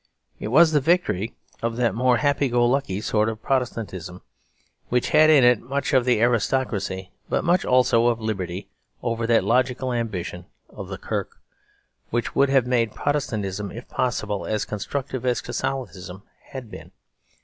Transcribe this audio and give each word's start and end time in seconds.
It 0.39 0.47
was 0.47 0.71
the 0.71 0.79
victory 0.79 1.35
of 1.61 1.75
that 1.77 1.93
more 1.93 2.17
happy 2.17 2.49
go 2.49 2.65
lucky 2.65 3.01
sort 3.01 3.29
of 3.29 3.43
Protestantism, 3.43 4.23
which 4.89 5.09
had 5.09 5.29
in 5.29 5.43
it 5.43 5.61
much 5.61 5.93
of 5.93 6.07
aristocracy 6.07 7.11
but 7.29 7.43
much 7.43 7.63
also 7.65 8.07
of 8.07 8.19
liberty, 8.19 8.67
over 9.03 9.27
that 9.27 9.43
logical 9.43 9.93
ambition 9.93 10.45
of 10.71 10.87
the 10.87 10.97
Kirk 10.97 11.39
which 12.09 12.33
would 12.33 12.49
have 12.49 12.65
made 12.65 12.95
Protestantism, 12.95 13.69
if 13.69 13.87
possible, 13.89 14.47
as 14.47 14.65
constructive 14.65 15.23
as 15.23 15.39
Catholicism 15.39 16.23
had 16.45 16.71
been. 16.71 16.89